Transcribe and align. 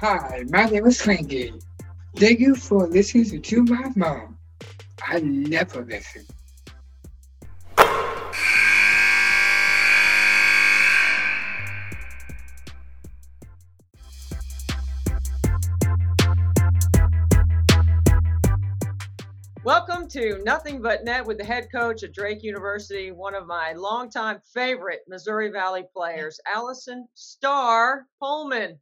Hi, 0.00 0.44
my 0.48 0.66
name 0.66 0.86
is 0.86 1.02
Frankie. 1.02 1.52
Thank 2.14 2.38
you 2.38 2.54
for 2.54 2.86
listening 2.86 3.42
to 3.42 3.64
my 3.64 3.90
mom. 3.96 4.38
I 5.04 5.18
never 5.18 5.84
listen. 5.84 6.24
Welcome 19.64 20.06
to 20.10 20.40
Nothing 20.44 20.80
But 20.80 21.02
Net 21.02 21.26
with 21.26 21.38
the 21.38 21.44
head 21.44 21.66
coach 21.74 22.04
at 22.04 22.12
Drake 22.12 22.44
University, 22.44 23.10
one 23.10 23.34
of 23.34 23.48
my 23.48 23.72
longtime 23.72 24.38
favorite 24.54 25.00
Missouri 25.08 25.50
Valley 25.50 25.82
players, 25.92 26.38
Allison 26.46 27.08
Star 27.14 28.06
Pohlman. 28.22 28.78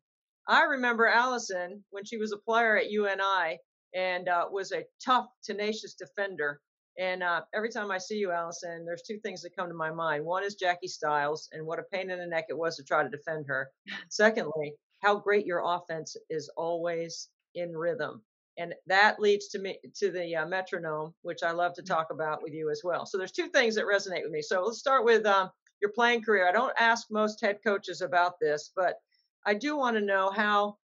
I 0.48 0.62
remember 0.64 1.06
Allison 1.06 1.84
when 1.90 2.04
she 2.04 2.16
was 2.18 2.32
a 2.32 2.38
player 2.38 2.76
at 2.76 2.90
UNI 2.90 3.58
and 3.94 4.28
uh, 4.28 4.46
was 4.50 4.72
a 4.72 4.84
tough, 5.04 5.26
tenacious 5.44 5.94
defender. 5.94 6.60
And 6.98 7.22
uh, 7.22 7.42
every 7.54 7.70
time 7.70 7.90
I 7.90 7.98
see 7.98 8.16
you, 8.16 8.30
Allison, 8.32 8.84
there's 8.86 9.02
two 9.02 9.18
things 9.20 9.42
that 9.42 9.56
come 9.56 9.68
to 9.68 9.74
my 9.74 9.90
mind. 9.90 10.24
One 10.24 10.44
is 10.44 10.54
Jackie 10.54 10.88
Stiles 10.88 11.48
and 11.52 11.66
what 11.66 11.78
a 11.78 11.84
pain 11.92 12.10
in 12.10 12.18
the 12.18 12.26
neck 12.26 12.46
it 12.48 12.58
was 12.58 12.76
to 12.76 12.84
try 12.84 13.02
to 13.02 13.08
defend 13.08 13.46
her. 13.48 13.68
Secondly, 14.10 14.74
how 15.02 15.16
great 15.18 15.46
your 15.46 15.62
offense 15.64 16.16
is 16.30 16.50
always 16.56 17.28
in 17.54 17.72
rhythm 17.76 18.22
and 18.58 18.74
that 18.86 19.20
leads 19.20 19.48
to 19.48 19.58
me 19.58 19.78
to 19.94 20.10
the 20.10 20.36
uh, 20.36 20.46
metronome 20.46 21.14
which 21.22 21.42
i 21.42 21.50
love 21.50 21.72
to 21.74 21.82
Mm. 21.82 21.86
talk 21.86 22.08
about 22.10 22.42
with 22.42 22.52
you 22.52 22.70
as 22.70 22.82
well 22.84 23.06
so 23.06 23.18
there's 23.18 23.32
two 23.32 23.48
things 23.48 23.74
that 23.74 23.84
resonate 23.86 24.22
with 24.22 24.32
me 24.32 24.42
so 24.42 24.62
let's 24.62 24.78
start 24.78 25.04
with 25.04 25.26
um, 25.26 25.50
your 25.80 25.92
playing 25.92 26.22
career 26.22 26.48
i 26.48 26.52
don't 26.52 26.74
ask 26.78 27.06
most 27.10 27.40
head 27.40 27.58
coaches 27.64 28.00
about 28.02 28.34
this 28.40 28.72
but 28.76 28.96
i 29.46 29.54
do 29.54 29.76
want 29.76 29.96
to 29.96 30.02
know 30.02 30.30
how 30.30 30.76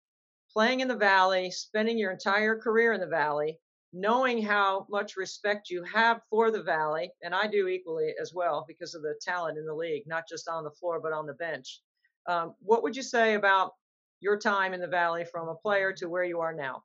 playing 0.51 0.79
in 0.79 0.87
the 0.87 0.95
valley 0.95 1.51
spending 1.51 1.97
your 1.97 2.11
entire 2.11 2.57
career 2.57 2.93
in 2.93 3.01
the 3.01 3.07
valley 3.07 3.59
knowing 3.93 4.41
how 4.41 4.87
much 4.89 5.15
respect 5.15 5.69
you 5.69 5.83
have 5.83 6.21
for 6.29 6.49
the 6.49 6.63
valley 6.63 7.11
and 7.21 7.35
i 7.35 7.45
do 7.45 7.67
equally 7.67 8.13
as 8.19 8.33
well 8.33 8.65
because 8.67 8.95
of 8.95 9.03
the 9.03 9.13
talent 9.21 9.57
in 9.57 9.65
the 9.65 9.73
league 9.73 10.03
not 10.07 10.23
just 10.27 10.49
on 10.49 10.63
the 10.63 10.71
floor 10.71 10.99
but 10.99 11.13
on 11.13 11.27
the 11.27 11.33
bench. 11.33 11.81
Um, 12.27 12.55
what 12.59 12.83
would 12.83 12.95
you 12.95 13.03
say 13.03 13.33
about 13.35 13.73
your 14.19 14.39
time 14.39 14.73
in 14.73 14.79
the 14.79 14.87
valley 14.87 15.25
from 15.25 15.49
a 15.49 15.55
player 15.55 15.91
to 15.93 16.09
where 16.09 16.23
you 16.23 16.39
are 16.39 16.53
now 16.53 16.81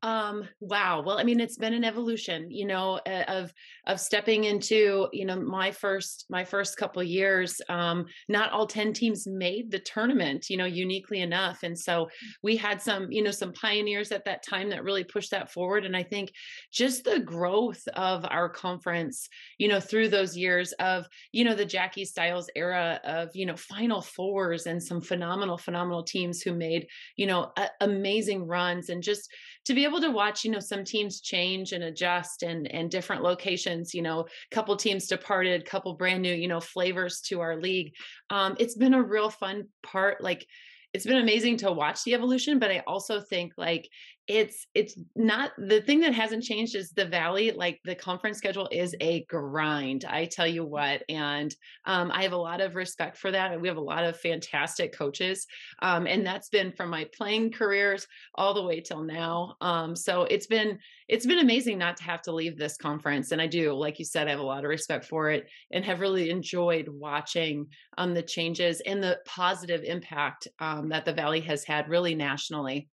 Um, 0.00 0.48
wow. 0.58 1.00
Well, 1.02 1.18
I 1.18 1.22
mean, 1.22 1.38
it's 1.38 1.56
been 1.56 1.74
an 1.74 1.84
evolution, 1.84 2.50
you 2.50 2.66
know, 2.66 2.98
of 3.06 3.52
of 3.86 4.00
stepping 4.00 4.44
into, 4.44 5.08
you 5.12 5.24
know, 5.24 5.36
my 5.40 5.70
first 5.70 6.26
my 6.28 6.44
first 6.44 6.76
couple 6.76 7.00
years. 7.04 7.60
Um, 7.68 8.06
not 8.28 8.50
all 8.50 8.66
10 8.66 8.92
teams 8.92 9.28
made 9.28 9.70
the 9.70 9.78
tournament, 9.78 10.50
you 10.50 10.56
know, 10.56 10.64
uniquely 10.64 11.20
enough. 11.20 11.62
And 11.62 11.78
so 11.78 12.08
we 12.42 12.56
had 12.56 12.82
some, 12.82 13.12
you 13.12 13.22
know, 13.22 13.30
some 13.30 13.52
pioneers 13.52 14.10
at 14.10 14.24
that 14.24 14.42
time 14.42 14.70
that 14.70 14.82
really 14.82 15.04
pushed 15.04 15.30
that 15.30 15.52
forward. 15.52 15.84
And 15.84 15.96
I 15.96 16.02
think 16.02 16.32
just 16.72 17.04
the 17.04 17.20
growth 17.20 17.86
of 17.94 18.24
our 18.24 18.48
conference, 18.48 19.28
you 19.58 19.68
know, 19.68 19.78
through 19.80 20.08
those 20.08 20.36
years 20.36 20.72
of, 20.80 21.06
you 21.30 21.44
know, 21.44 21.54
the 21.54 21.64
Jackie 21.64 22.04
Stiles 22.04 22.50
era 22.56 23.00
of, 23.04 23.30
you 23.34 23.46
know, 23.46 23.56
final 23.56 24.00
fours 24.00 24.66
and 24.66 24.82
some 24.82 25.00
phenomenal, 25.00 25.58
phenomenal 25.58 26.02
teams 26.02 26.40
who 26.42 26.52
made, 26.54 26.88
you 27.16 27.26
know, 27.26 27.52
a- 27.56 27.70
amazing 27.80 28.46
runs 28.48 28.88
and 28.88 29.02
just 29.02 29.28
to 29.64 29.74
be 29.74 29.81
able 29.84 30.00
to 30.00 30.10
watch 30.10 30.44
you 30.44 30.50
know 30.50 30.60
some 30.60 30.84
teams 30.84 31.20
change 31.20 31.72
and 31.72 31.84
adjust 31.84 32.42
and 32.42 32.70
and 32.72 32.90
different 32.90 33.22
locations 33.22 33.94
you 33.94 34.02
know 34.02 34.26
couple 34.50 34.76
teams 34.76 35.06
departed 35.06 35.64
couple 35.64 35.94
brand 35.94 36.22
new 36.22 36.34
you 36.34 36.48
know 36.48 36.60
flavors 36.60 37.20
to 37.20 37.40
our 37.40 37.56
league. 37.60 37.92
Um 38.30 38.56
it's 38.58 38.76
been 38.76 38.94
a 38.94 39.02
real 39.02 39.30
fun 39.30 39.68
part 39.82 40.22
like 40.22 40.46
it's 40.92 41.06
been 41.06 41.18
amazing 41.18 41.56
to 41.56 41.72
watch 41.72 42.04
the 42.04 42.14
evolution 42.14 42.58
but 42.58 42.70
i 42.70 42.82
also 42.86 43.20
think 43.20 43.52
like 43.56 43.88
it's 44.28 44.66
it's 44.74 44.96
not 45.16 45.50
the 45.58 45.80
thing 45.80 46.00
that 46.00 46.14
hasn't 46.14 46.44
changed 46.44 46.76
is 46.76 46.90
the 46.90 47.04
valley 47.04 47.50
like 47.50 47.80
the 47.84 47.94
conference 47.94 48.38
schedule 48.38 48.68
is 48.70 48.94
a 49.00 49.24
grind 49.24 50.04
i 50.04 50.24
tell 50.24 50.46
you 50.46 50.64
what 50.64 51.02
and 51.08 51.54
um, 51.86 52.10
i 52.12 52.22
have 52.22 52.32
a 52.32 52.36
lot 52.36 52.60
of 52.60 52.76
respect 52.76 53.16
for 53.16 53.30
that 53.30 53.52
and 53.52 53.60
we 53.60 53.68
have 53.68 53.76
a 53.76 53.80
lot 53.80 54.04
of 54.04 54.16
fantastic 54.18 54.92
coaches 54.96 55.46
um, 55.80 56.06
and 56.06 56.24
that's 56.24 56.48
been 56.48 56.72
from 56.72 56.90
my 56.90 57.06
playing 57.16 57.50
careers 57.50 58.06
all 58.34 58.54
the 58.54 58.62
way 58.62 58.80
till 58.80 59.02
now. 59.02 59.56
Um, 59.60 59.94
so 59.96 60.22
it's 60.24 60.46
been 60.46 60.78
it's 61.08 61.26
been 61.26 61.40
amazing 61.40 61.78
not 61.78 61.96
to 61.98 62.04
have 62.04 62.22
to 62.22 62.32
leave 62.32 62.56
this 62.56 62.76
conference, 62.76 63.32
and 63.32 63.42
I 63.42 63.46
do, 63.46 63.72
like 63.74 63.98
you 63.98 64.04
said, 64.04 64.28
I 64.28 64.30
have 64.30 64.40
a 64.40 64.44
lot 64.44 64.64
of 64.64 64.70
respect 64.70 65.04
for 65.04 65.30
it, 65.30 65.48
and 65.70 65.84
have 65.84 66.00
really 66.00 66.30
enjoyed 66.30 66.88
watching 66.88 67.66
um, 67.98 68.14
the 68.14 68.22
changes 68.22 68.80
and 68.86 69.02
the 69.02 69.18
positive 69.26 69.82
impact 69.82 70.48
um, 70.58 70.88
that 70.88 71.04
the 71.04 71.12
Valley 71.12 71.40
has 71.40 71.64
had, 71.64 71.88
really 71.88 72.14
nationally. 72.14 72.88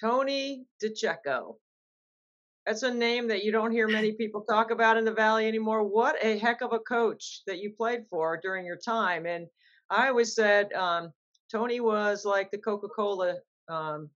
Tony 0.00 0.66
DiCecco. 0.82 1.56
That's 2.66 2.82
a 2.82 2.92
name 2.92 3.28
that 3.28 3.44
you 3.44 3.52
don't 3.52 3.72
hear 3.72 3.88
many 4.00 4.12
people 4.12 4.42
talk 4.42 4.70
about 4.70 4.96
in 4.96 5.04
the 5.04 5.12
Valley 5.12 5.46
anymore. 5.46 5.82
What 5.82 6.16
a 6.22 6.38
heck 6.38 6.60
of 6.62 6.72
a 6.72 6.78
coach 6.78 7.42
that 7.46 7.58
you 7.58 7.72
played 7.76 8.06
for 8.08 8.38
during 8.42 8.66
your 8.66 8.78
time. 8.78 9.26
And 9.26 9.46
I 9.90 10.08
always 10.08 10.34
said 10.34 10.72
um, 10.72 11.12
Tony 11.50 11.80
was 11.80 12.24
like 12.24 12.50
the 12.50 12.58
Coca 12.58 12.88
Cola 12.88 13.36
um, 13.68 14.10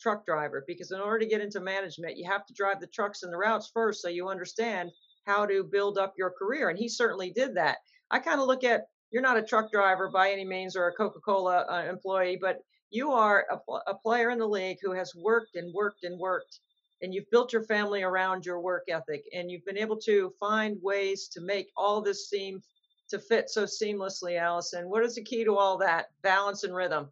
truck 0.00 0.26
driver 0.26 0.64
because 0.66 0.90
in 0.90 1.00
order 1.00 1.20
to 1.20 1.26
get 1.26 1.40
into 1.40 1.60
management, 1.60 2.16
you 2.16 2.28
have 2.28 2.44
to 2.46 2.54
drive 2.54 2.80
the 2.80 2.86
trucks 2.88 3.22
and 3.22 3.32
the 3.32 3.36
routes 3.36 3.70
first 3.72 4.02
so 4.02 4.08
you 4.08 4.28
understand 4.28 4.90
how 5.26 5.46
to 5.46 5.64
build 5.64 5.98
up 5.98 6.14
your 6.18 6.30
career. 6.30 6.68
And 6.68 6.78
he 6.78 6.88
certainly 6.88 7.30
did 7.30 7.54
that. 7.56 7.78
I 8.10 8.18
kind 8.18 8.40
of 8.40 8.46
look 8.46 8.64
at 8.64 8.82
you're 9.10 9.22
not 9.22 9.38
a 9.38 9.42
truck 9.42 9.70
driver 9.70 10.10
by 10.10 10.30
any 10.30 10.44
means 10.44 10.76
or 10.76 10.88
a 10.88 10.92
Coca 10.92 11.20
Cola 11.20 11.64
uh, 11.70 11.88
employee, 11.88 12.38
but 12.40 12.58
you 12.94 13.10
are 13.12 13.46
a, 13.50 13.72
a 13.88 13.94
player 13.94 14.30
in 14.30 14.38
the 14.38 14.46
league 14.46 14.78
who 14.82 14.92
has 14.92 15.14
worked 15.14 15.56
and 15.56 15.72
worked 15.74 16.04
and 16.04 16.18
worked 16.18 16.60
and 17.02 17.12
you've 17.12 17.30
built 17.30 17.52
your 17.52 17.64
family 17.64 18.02
around 18.02 18.46
your 18.46 18.60
work 18.60 18.84
ethic 18.88 19.24
and 19.34 19.50
you've 19.50 19.64
been 19.64 19.76
able 19.76 19.96
to 19.96 20.32
find 20.38 20.78
ways 20.80 21.28
to 21.28 21.40
make 21.40 21.68
all 21.76 22.00
this 22.00 22.28
seem 22.28 22.62
to 23.10 23.18
fit 23.18 23.50
so 23.50 23.64
seamlessly 23.64 24.38
allison 24.38 24.88
what 24.88 25.04
is 25.04 25.16
the 25.16 25.22
key 25.22 25.44
to 25.44 25.56
all 25.56 25.76
that 25.76 26.06
balance 26.22 26.64
and 26.64 26.74
rhythm 26.74 27.08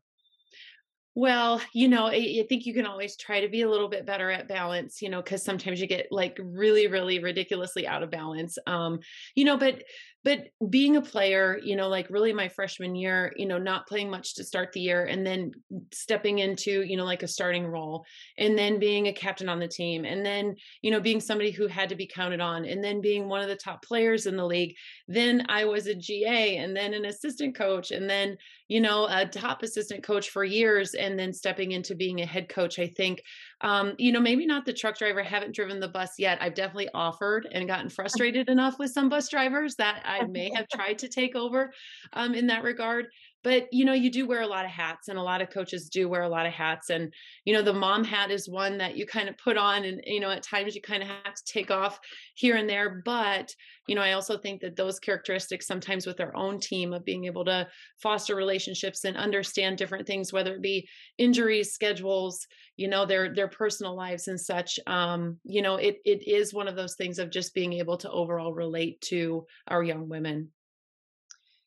Well, 1.14 1.60
you 1.74 1.88
know, 1.88 2.06
I, 2.06 2.40
I 2.40 2.46
think 2.48 2.64
you 2.64 2.72
can 2.72 2.86
always 2.86 3.16
try 3.16 3.40
to 3.40 3.48
be 3.48 3.62
a 3.62 3.68
little 3.68 3.88
bit 3.88 4.06
better 4.06 4.30
at 4.30 4.48
balance, 4.48 5.02
you 5.02 5.10
know, 5.10 5.20
because 5.20 5.42
sometimes 5.42 5.78
you 5.78 5.86
get 5.86 6.06
like 6.10 6.38
really, 6.42 6.86
really 6.86 7.18
ridiculously 7.18 7.86
out 7.86 8.02
of 8.02 8.10
balance. 8.10 8.56
Um, 8.66 9.00
you 9.34 9.44
know, 9.44 9.58
but 9.58 9.82
but 10.24 10.48
being 10.70 10.96
a 10.96 11.02
player, 11.02 11.58
you 11.62 11.76
know, 11.76 11.88
like 11.88 12.08
really 12.10 12.32
my 12.32 12.48
freshman 12.48 12.94
year, 12.94 13.32
you 13.36 13.46
know, 13.46 13.58
not 13.58 13.86
playing 13.86 14.10
much 14.10 14.34
to 14.34 14.44
start 14.44 14.72
the 14.72 14.80
year 14.80 15.04
and 15.04 15.26
then 15.26 15.52
stepping 15.92 16.38
into, 16.38 16.82
you 16.82 16.96
know, 16.96 17.04
like 17.04 17.22
a 17.22 17.28
starting 17.28 17.66
role 17.66 18.04
and 18.38 18.56
then 18.56 18.78
being 18.78 19.08
a 19.08 19.12
captain 19.12 19.48
on 19.48 19.58
the 19.58 19.66
team 19.66 20.04
and 20.04 20.24
then, 20.24 20.54
you 20.80 20.90
know, 20.90 21.00
being 21.00 21.20
somebody 21.20 21.50
who 21.50 21.66
had 21.66 21.88
to 21.88 21.96
be 21.96 22.06
counted 22.06 22.40
on 22.40 22.64
and 22.64 22.82
then 22.82 23.00
being 23.00 23.28
one 23.28 23.42
of 23.42 23.48
the 23.48 23.56
top 23.56 23.82
players 23.82 24.26
in 24.26 24.36
the 24.36 24.46
league. 24.46 24.74
Then 25.08 25.44
I 25.48 25.64
was 25.64 25.86
a 25.86 25.94
GA 25.94 26.58
and 26.58 26.76
then 26.76 26.94
an 26.94 27.06
assistant 27.06 27.56
coach 27.56 27.90
and 27.90 28.08
then 28.08 28.36
you 28.72 28.80
know, 28.80 29.06
a 29.10 29.26
top 29.26 29.62
assistant 29.62 30.02
coach 30.02 30.30
for 30.30 30.44
years 30.44 30.94
and 30.94 31.18
then 31.18 31.34
stepping 31.34 31.72
into 31.72 31.94
being 31.94 32.22
a 32.22 32.26
head 32.26 32.48
coach. 32.48 32.78
I 32.78 32.86
think, 32.86 33.22
um, 33.62 33.94
you 33.98 34.12
know, 34.12 34.20
maybe 34.20 34.44
not 34.44 34.64
the 34.64 34.72
truck 34.72 34.98
driver, 34.98 35.22
haven't 35.22 35.54
driven 35.54 35.80
the 35.80 35.88
bus 35.88 36.18
yet. 36.18 36.38
I've 36.40 36.54
definitely 36.54 36.90
offered 36.94 37.48
and 37.52 37.66
gotten 37.66 37.88
frustrated 37.90 38.48
enough 38.48 38.78
with 38.78 38.90
some 38.90 39.08
bus 39.08 39.28
drivers 39.28 39.76
that 39.76 40.02
I 40.04 40.26
may 40.26 40.50
have 40.54 40.66
tried 40.68 40.98
to 40.98 41.08
take 41.08 41.36
over 41.36 41.72
um, 42.12 42.34
in 42.34 42.48
that 42.48 42.64
regard. 42.64 43.06
But, 43.42 43.68
you 43.72 43.84
know, 43.84 43.92
you 43.92 44.10
do 44.10 44.26
wear 44.26 44.42
a 44.42 44.46
lot 44.46 44.64
of 44.64 44.70
hats 44.70 45.08
and 45.08 45.18
a 45.18 45.22
lot 45.22 45.42
of 45.42 45.50
coaches 45.50 45.88
do 45.88 46.08
wear 46.08 46.22
a 46.22 46.28
lot 46.28 46.46
of 46.46 46.52
hats. 46.52 46.90
And, 46.90 47.12
you 47.44 47.52
know, 47.52 47.62
the 47.62 47.72
mom 47.72 48.04
hat 48.04 48.30
is 48.30 48.48
one 48.48 48.78
that 48.78 48.96
you 48.96 49.06
kind 49.06 49.28
of 49.28 49.36
put 49.38 49.56
on 49.56 49.84
and, 49.84 50.00
you 50.06 50.20
know, 50.20 50.30
at 50.30 50.42
times 50.42 50.74
you 50.74 50.82
kind 50.82 51.02
of 51.02 51.08
have 51.08 51.34
to 51.34 51.44
take 51.44 51.70
off 51.70 51.98
here 52.34 52.56
and 52.56 52.68
there. 52.68 53.02
But, 53.04 53.54
you 53.88 53.94
know, 53.94 54.02
I 54.02 54.12
also 54.12 54.38
think 54.38 54.60
that 54.60 54.76
those 54.76 54.98
characteristics 54.98 55.66
sometimes 55.66 56.06
with 56.06 56.20
our 56.20 56.34
own 56.36 56.60
team 56.60 56.92
of 56.92 57.04
being 57.04 57.24
able 57.24 57.44
to 57.46 57.68
foster 58.00 58.34
relationships 58.34 59.04
and 59.04 59.16
understand 59.16 59.78
different 59.78 60.06
things 60.06 60.32
whether 60.32 60.54
it 60.54 60.62
be 60.62 60.88
injuries 61.18 61.72
schedules 61.72 62.46
you 62.76 62.88
know 62.88 63.06
their 63.06 63.34
their 63.34 63.48
personal 63.48 63.94
lives 63.94 64.28
and 64.28 64.40
such 64.40 64.78
um 64.86 65.38
you 65.44 65.62
know 65.62 65.76
it 65.76 65.98
it 66.04 66.26
is 66.26 66.54
one 66.54 66.68
of 66.68 66.76
those 66.76 66.94
things 66.96 67.18
of 67.18 67.30
just 67.30 67.54
being 67.54 67.72
able 67.72 67.96
to 67.96 68.10
overall 68.10 68.52
relate 68.52 69.00
to 69.00 69.44
our 69.68 69.82
young 69.82 70.08
women 70.08 70.50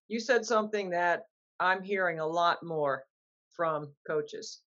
you 0.07 0.19
said 0.19 0.45
something 0.45 0.91
that 0.91 1.23
i'm 1.59 1.83
hearing 1.83 2.19
a 2.19 2.27
lot 2.27 2.63
more 2.63 3.03
from 3.55 3.93
coaches 4.07 4.61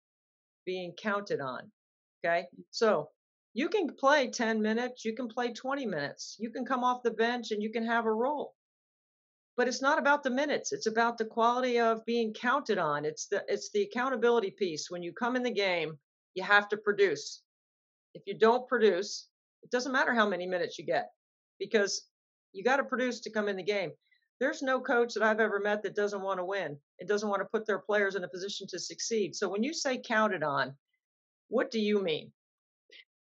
being 0.64 0.92
counted 1.00 1.40
on 1.40 1.70
okay? 2.26 2.46
Mm. 2.58 2.64
So 2.70 3.08
you 3.54 3.68
can 3.68 3.88
play 3.94 4.28
10 4.28 4.60
minutes 4.60 5.04
you 5.04 5.14
can 5.14 5.28
play 5.28 5.52
20 5.52 5.86
minutes 5.86 6.36
you 6.38 6.50
can 6.50 6.64
come 6.64 6.84
off 6.84 7.02
the 7.02 7.10
bench 7.10 7.50
and 7.50 7.62
you 7.62 7.70
can 7.70 7.84
have 7.86 8.06
a 8.06 8.12
role. 8.12 8.54
But 9.56 9.68
it's 9.68 9.80
not 9.80 9.98
about 9.98 10.22
the 10.22 10.30
minutes 10.30 10.72
it's 10.72 10.86
about 10.86 11.18
the 11.18 11.24
quality 11.24 11.78
of 11.80 12.04
being 12.04 12.34
counted 12.34 12.78
on 12.78 13.04
it's 13.04 13.26
the 13.26 13.42
it's 13.48 13.70
the 13.70 13.82
accountability 13.82 14.50
piece. 14.50 14.90
When 14.90 15.02
you 15.02 15.12
come 15.12 15.36
in 15.36 15.42
the 15.42 15.50
game 15.50 15.98
you 16.34 16.42
have 16.42 16.68
to 16.68 16.76
produce. 16.76 17.42
If 18.14 18.22
you 18.26 18.38
don't 18.38 18.68
produce 18.68 19.28
it 19.62 19.70
doesn't 19.70 19.92
matter 19.92 20.14
how 20.14 20.28
many 20.28 20.46
minutes 20.46 20.78
you 20.78 20.84
get 20.84 21.10
because 21.58 22.02
you 22.52 22.62
got 22.62 22.76
to 22.76 22.84
produce 22.84 23.20
to 23.20 23.30
come 23.30 23.48
in 23.48 23.56
the 23.56 23.62
game 23.62 23.92
there's 24.38 24.62
no 24.62 24.80
coach 24.80 25.14
that 25.14 25.22
I've 25.22 25.40
ever 25.40 25.60
met 25.60 25.82
that 25.82 25.96
doesn't 25.96 26.22
want 26.22 26.38
to 26.38 26.44
win. 26.44 26.76
It 26.98 27.08
doesn't 27.08 27.28
want 27.28 27.40
to 27.40 27.48
put 27.48 27.66
their 27.66 27.78
players 27.78 28.14
in 28.14 28.24
a 28.24 28.28
position 28.28 28.66
to 28.68 28.78
succeed. 28.78 29.34
So 29.34 29.48
when 29.48 29.62
you 29.62 29.72
say 29.72 29.98
counted 29.98 30.42
on, 30.42 30.74
what 31.48 31.70
do 31.70 31.80
you 31.80 32.02
mean? 32.02 32.32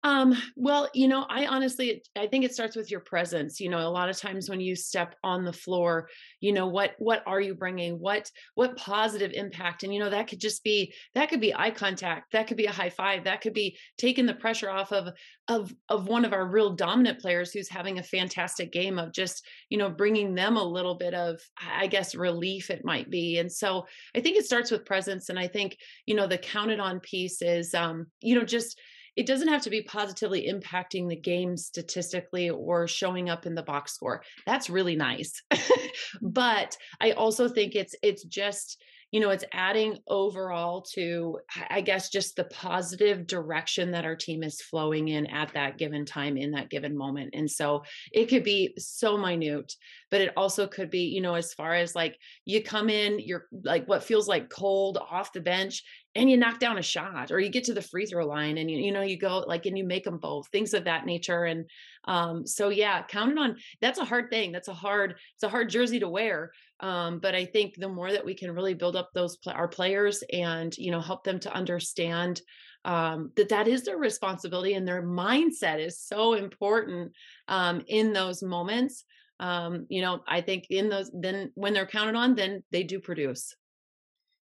Um, 0.03 0.35
well, 0.55 0.89
you 0.95 1.07
know, 1.07 1.27
I 1.29 1.45
honestly 1.45 2.01
I 2.17 2.25
think 2.25 2.43
it 2.43 2.53
starts 2.53 2.75
with 2.75 2.89
your 2.89 3.01
presence. 3.01 3.59
You 3.59 3.69
know, 3.69 3.79
a 3.79 3.89
lot 3.89 4.09
of 4.09 4.17
times 4.17 4.49
when 4.49 4.59
you 4.59 4.75
step 4.75 5.15
on 5.23 5.45
the 5.45 5.53
floor, 5.53 6.09
you 6.39 6.53
know, 6.53 6.65
what 6.65 6.95
what 6.97 7.21
are 7.27 7.39
you 7.39 7.53
bringing? 7.53 7.99
What 7.99 8.29
what 8.55 8.77
positive 8.77 9.31
impact? 9.33 9.83
And 9.83 9.93
you 9.93 9.99
know, 9.99 10.09
that 10.09 10.27
could 10.27 10.39
just 10.39 10.63
be 10.63 10.93
that 11.13 11.29
could 11.29 11.39
be 11.39 11.53
eye 11.53 11.69
contact, 11.69 12.31
that 12.31 12.47
could 12.47 12.57
be 12.57 12.65
a 12.65 12.71
high 12.71 12.89
five, 12.89 13.25
that 13.25 13.41
could 13.41 13.53
be 13.53 13.77
taking 13.99 14.25
the 14.25 14.33
pressure 14.33 14.71
off 14.71 14.91
of 14.91 15.13
of 15.47 15.71
of 15.87 16.07
one 16.07 16.25
of 16.25 16.33
our 16.33 16.47
real 16.47 16.75
dominant 16.75 17.19
players 17.19 17.51
who's 17.51 17.69
having 17.69 17.99
a 17.99 18.03
fantastic 18.03 18.71
game 18.71 18.97
of 18.97 19.13
just, 19.13 19.45
you 19.69 19.77
know, 19.77 19.89
bringing 19.89 20.33
them 20.33 20.57
a 20.57 20.63
little 20.63 20.95
bit 20.95 21.13
of 21.13 21.39
I 21.61 21.85
guess 21.85 22.15
relief 22.15 22.71
it 22.71 22.83
might 22.83 23.11
be. 23.11 23.37
And 23.37 23.51
so 23.51 23.85
I 24.15 24.21
think 24.21 24.37
it 24.37 24.45
starts 24.45 24.71
with 24.71 24.83
presence 24.83 25.29
and 25.29 25.37
I 25.37 25.47
think, 25.47 25.77
you 26.07 26.15
know, 26.15 26.25
the 26.25 26.39
counted 26.39 26.79
on 26.79 27.01
piece 27.01 27.43
is 27.43 27.75
um, 27.75 28.07
you 28.19 28.33
know, 28.33 28.45
just 28.45 28.79
it 29.21 29.27
doesn't 29.27 29.49
have 29.49 29.61
to 29.61 29.69
be 29.69 29.83
positively 29.83 30.51
impacting 30.51 31.07
the 31.07 31.15
game 31.15 31.55
statistically 31.55 32.49
or 32.49 32.87
showing 32.87 33.29
up 33.29 33.45
in 33.45 33.53
the 33.53 33.61
box 33.61 33.93
score. 33.93 34.23
That's 34.47 34.67
really 34.67 34.95
nice. 34.95 35.43
but 36.23 36.75
I 36.99 37.11
also 37.11 37.47
think 37.47 37.75
it's 37.75 37.93
it's 38.01 38.23
just 38.23 38.81
you 39.11 39.19
know 39.19 39.29
it's 39.29 39.43
adding 39.51 39.97
overall 40.07 40.81
to 40.81 41.37
i 41.69 41.81
guess 41.81 42.09
just 42.09 42.35
the 42.35 42.45
positive 42.45 43.27
direction 43.27 43.91
that 43.91 44.05
our 44.05 44.15
team 44.15 44.41
is 44.43 44.61
flowing 44.61 45.09
in 45.09 45.27
at 45.27 45.53
that 45.53 45.77
given 45.77 46.05
time 46.05 46.37
in 46.37 46.51
that 46.51 46.69
given 46.69 46.97
moment. 46.97 47.31
And 47.33 47.49
so 47.49 47.83
it 48.11 48.25
could 48.27 48.43
be 48.43 48.73
so 48.77 49.17
minute 49.17 49.73
but 50.09 50.21
it 50.21 50.33
also 50.35 50.67
could 50.67 50.89
be 50.89 51.03
you 51.05 51.21
know 51.21 51.35
as 51.35 51.53
far 51.53 51.73
as 51.73 51.95
like 51.95 52.17
you 52.45 52.63
come 52.63 52.89
in 52.89 53.19
you're 53.19 53.47
like 53.63 53.87
what 53.87 54.03
feels 54.03 54.27
like 54.27 54.49
cold 54.49 54.97
off 54.97 55.33
the 55.33 55.41
bench 55.41 55.83
and 56.15 56.29
you 56.29 56.35
knock 56.35 56.59
down 56.59 56.77
a 56.77 56.81
shot 56.81 57.31
or 57.31 57.39
you 57.39 57.49
get 57.49 57.63
to 57.63 57.73
the 57.73 57.81
free 57.81 58.05
throw 58.05 58.25
line 58.25 58.57
and 58.57 58.69
you, 58.69 58.77
you 58.77 58.91
know 58.91 59.01
you 59.01 59.17
go 59.17 59.43
like 59.47 59.65
and 59.65 59.77
you 59.77 59.83
make 59.83 60.03
them 60.03 60.17
both 60.17 60.47
things 60.49 60.73
of 60.73 60.85
that 60.85 61.05
nature. 61.05 61.45
And 61.45 61.69
um 62.05 62.45
so 62.45 62.69
yeah 62.69 63.03
counting 63.03 63.37
on 63.37 63.57
that's 63.79 63.99
a 63.99 64.05
hard 64.05 64.29
thing 64.29 64.51
that's 64.51 64.67
a 64.67 64.73
hard 64.73 65.15
it's 65.35 65.43
a 65.43 65.49
hard 65.49 65.69
jersey 65.69 65.99
to 65.99 66.09
wear 66.09 66.51
um 66.81 67.19
but 67.19 67.35
i 67.35 67.45
think 67.45 67.75
the 67.75 67.87
more 67.87 68.11
that 68.11 68.25
we 68.25 68.33
can 68.33 68.53
really 68.53 68.73
build 68.73 68.95
up 68.95 69.09
those 69.13 69.37
our 69.47 69.67
players 69.67 70.23
and 70.33 70.77
you 70.77 70.91
know 70.91 71.01
help 71.01 71.23
them 71.23 71.39
to 71.39 71.53
understand 71.53 72.41
um, 72.83 73.31
that 73.35 73.49
that 73.49 73.67
is 73.67 73.83
their 73.83 73.97
responsibility 73.97 74.73
and 74.73 74.87
their 74.87 75.03
mindset 75.03 75.79
is 75.79 75.99
so 75.99 76.33
important 76.33 77.11
um, 77.47 77.83
in 77.87 78.11
those 78.11 78.41
moments 78.41 79.05
um, 79.39 79.85
you 79.89 80.01
know 80.01 80.21
i 80.27 80.41
think 80.41 80.65
in 80.69 80.89
those 80.89 81.11
then 81.13 81.51
when 81.55 81.73
they're 81.73 81.85
counted 81.85 82.15
on 82.15 82.35
then 82.35 82.63
they 82.71 82.83
do 82.83 82.99
produce 82.99 83.55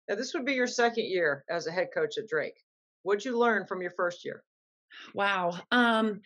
now, 0.08 0.14
this 0.14 0.34
would 0.34 0.44
be 0.44 0.54
your 0.54 0.66
second 0.66 1.06
year 1.06 1.44
as 1.50 1.66
a 1.66 1.72
head 1.72 1.88
coach 1.92 2.18
at 2.18 2.28
Drake. 2.28 2.62
What'd 3.02 3.24
you 3.24 3.38
learn 3.38 3.66
from 3.66 3.82
your 3.82 3.92
first 3.92 4.24
year? 4.24 4.42
Wow. 5.14 5.58
Um, 5.70 6.20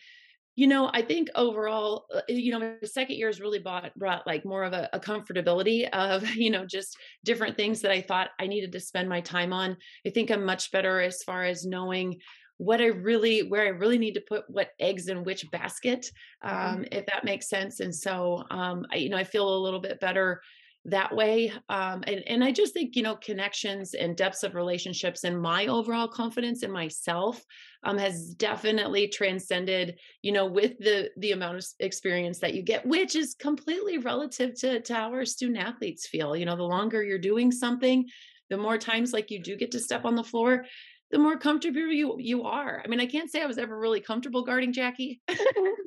you 0.55 0.67
know, 0.67 0.89
I 0.93 1.01
think 1.01 1.29
overall, 1.35 2.05
uh, 2.13 2.21
you 2.27 2.51
know, 2.51 2.75
the 2.81 2.87
second 2.87 3.15
year 3.15 3.27
has 3.27 3.39
really 3.39 3.59
brought 3.59 3.93
brought 3.95 4.27
like 4.27 4.45
more 4.45 4.63
of 4.63 4.73
a, 4.73 4.89
a, 4.93 4.99
comfortability 4.99 5.89
of, 5.89 6.27
you 6.35 6.49
know, 6.49 6.65
just 6.65 6.97
different 7.23 7.55
things 7.55 7.81
that 7.81 7.91
I 7.91 8.01
thought 8.01 8.29
I 8.39 8.47
needed 8.47 8.71
to 8.73 8.79
spend 8.79 9.07
my 9.07 9.21
time 9.21 9.53
on. 9.53 9.77
I 10.05 10.09
think 10.09 10.29
I'm 10.29 10.45
much 10.45 10.71
better 10.71 10.99
as 11.01 11.23
far 11.23 11.43
as 11.43 11.65
knowing 11.65 12.19
what 12.57 12.81
I 12.81 12.87
really, 12.87 13.43
where 13.43 13.63
I 13.63 13.69
really 13.69 13.97
need 13.97 14.13
to 14.13 14.21
put 14.21 14.43
what 14.47 14.69
eggs 14.79 15.07
in 15.07 15.23
which 15.23 15.49
basket, 15.51 16.11
mm-hmm. 16.43 16.55
um, 16.55 16.75
mm-hmm. 16.75 16.83
if 16.91 17.05
that 17.07 17.23
makes 17.23 17.49
sense. 17.49 17.79
And 17.79 17.93
so, 17.95 18.43
um, 18.51 18.85
I, 18.91 18.97
you 18.97 19.09
know, 19.09 19.17
I 19.17 19.23
feel 19.23 19.55
a 19.55 19.63
little 19.63 19.79
bit 19.79 19.99
better 19.99 20.41
that 20.85 21.15
way 21.15 21.51
um, 21.69 22.03
and, 22.07 22.23
and 22.27 22.43
i 22.43 22.51
just 22.51 22.73
think 22.73 22.95
you 22.95 23.03
know 23.03 23.15
connections 23.15 23.93
and 23.93 24.17
depths 24.17 24.43
of 24.43 24.55
relationships 24.55 25.23
and 25.23 25.39
my 25.39 25.67
overall 25.67 26.07
confidence 26.07 26.63
in 26.63 26.71
myself 26.71 27.43
um, 27.83 27.97
has 27.97 28.33
definitely 28.35 29.07
transcended 29.07 29.95
you 30.21 30.31
know 30.31 30.45
with 30.45 30.77
the 30.79 31.09
the 31.17 31.31
amount 31.31 31.57
of 31.57 31.65
experience 31.79 32.39
that 32.39 32.53
you 32.55 32.63
get 32.63 32.85
which 32.85 33.15
is 33.15 33.35
completely 33.35 33.99
relative 33.99 34.53
to, 34.59 34.81
to 34.81 34.93
how 34.93 35.11
our 35.11 35.25
student 35.25 35.59
athletes 35.59 36.07
feel 36.07 36.35
you 36.35 36.45
know 36.45 36.55
the 36.55 36.63
longer 36.63 37.03
you're 37.03 37.19
doing 37.19 37.51
something 37.51 38.05
the 38.49 38.57
more 38.57 38.77
times 38.77 39.13
like 39.13 39.29
you 39.29 39.41
do 39.41 39.55
get 39.55 39.71
to 39.71 39.79
step 39.79 40.03
on 40.03 40.15
the 40.15 40.23
floor 40.23 40.65
the 41.11 41.19
more 41.19 41.37
comfortable 41.37 41.91
you 41.91 42.15
you 42.19 42.43
are. 42.43 42.81
I 42.83 42.87
mean, 42.87 43.01
I 43.01 43.05
can't 43.05 43.29
say 43.29 43.41
I 43.41 43.45
was 43.45 43.57
ever 43.57 43.77
really 43.77 43.99
comfortable 43.99 44.43
guarding 44.43 44.71
Jackie. 44.71 45.21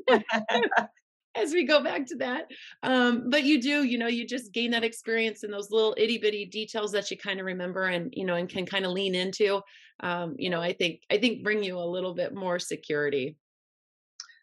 as 1.36 1.52
we 1.52 1.64
go 1.64 1.82
back 1.82 2.06
to 2.06 2.16
that. 2.16 2.50
Um, 2.82 3.28
but 3.28 3.44
you 3.44 3.60
do, 3.60 3.84
you 3.84 3.98
know, 3.98 4.06
you 4.06 4.26
just 4.26 4.52
gain 4.52 4.70
that 4.72 4.84
experience 4.84 5.42
and 5.42 5.52
those 5.52 5.70
little 5.70 5.94
itty 5.96 6.18
bitty 6.18 6.46
details 6.46 6.92
that 6.92 7.10
you 7.10 7.16
kind 7.16 7.40
of 7.40 7.46
remember 7.46 7.84
and, 7.84 8.12
you 8.16 8.24
know, 8.24 8.34
and 8.34 8.48
can 8.48 8.66
kind 8.66 8.84
of 8.84 8.92
lean 8.92 9.14
into, 9.14 9.60
um, 10.00 10.34
you 10.38 10.50
know, 10.50 10.60
I 10.60 10.72
think, 10.72 11.00
I 11.10 11.18
think 11.18 11.42
bring 11.42 11.62
you 11.62 11.78
a 11.78 11.84
little 11.84 12.14
bit 12.14 12.34
more 12.34 12.58
security. 12.58 13.36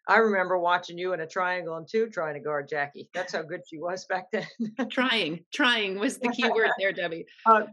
I 0.07 0.17
remember 0.17 0.57
watching 0.57 0.97
you 0.97 1.13
in 1.13 1.21
a 1.21 1.27
triangle 1.27 1.77
and 1.77 1.87
two 1.87 2.09
trying 2.09 2.33
to 2.33 2.39
guard 2.39 2.67
Jackie. 2.67 3.09
That's 3.13 3.33
how 3.33 3.43
good 3.43 3.61
she 3.67 3.77
was 3.77 4.05
back 4.05 4.25
then. 4.31 4.47
trying, 4.89 5.45
trying 5.53 5.99
was 5.99 6.17
the 6.17 6.29
key 6.29 6.49
word 6.49 6.71
there, 6.79 6.93
Debbie. 6.93 7.25
Uh, 7.45 7.63